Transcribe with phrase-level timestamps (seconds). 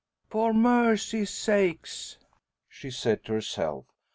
[0.31, 2.17] "For mercy sakes!"
[2.67, 3.85] she said to herself.